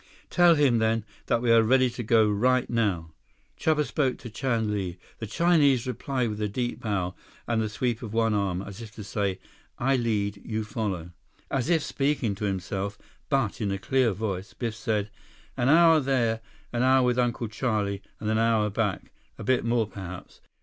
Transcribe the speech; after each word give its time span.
143 0.33 0.35
"Tell 0.35 0.55
him, 0.55 0.79
then, 0.79 1.05
that 1.27 1.43
we 1.43 1.51
are 1.51 1.61
ready 1.61 1.87
to 1.87 2.01
go 2.01 2.27
right 2.27 2.67
now." 2.71 3.13
Chuba 3.55 3.85
spoke 3.85 4.17
to 4.17 4.31
Chan 4.31 4.71
Li. 4.73 4.97
The 5.19 5.27
Chinese 5.27 5.85
replied 5.85 6.31
with 6.31 6.41
a 6.41 6.49
deep 6.49 6.79
bow, 6.79 7.13
and 7.45 7.61
the 7.61 7.69
sweep 7.69 8.01
of 8.01 8.11
one 8.11 8.33
arm, 8.33 8.63
as 8.63 8.81
if 8.81 8.89
to 8.95 9.03
say, 9.03 9.39
"I 9.77 9.97
lead. 9.97 10.41
You 10.43 10.63
follow." 10.63 11.11
As 11.51 11.69
if 11.69 11.83
speaking 11.83 12.33
to 12.33 12.45
himself, 12.45 12.97
but 13.29 13.61
in 13.61 13.71
a 13.71 13.77
clear 13.77 14.11
voice, 14.11 14.55
Biff 14.55 14.73
said, 14.73 15.11
"An 15.55 15.69
hour 15.69 15.99
there, 15.99 16.39
an 16.73 16.81
hour 16.81 17.03
with 17.03 17.19
Uncle 17.19 17.47
Charlie, 17.47 18.01
and 18.19 18.27
an 18.27 18.39
hour 18.39 18.71
back—a 18.71 19.43
bit 19.43 19.63
more, 19.63 19.85
perhaps. 19.85 20.41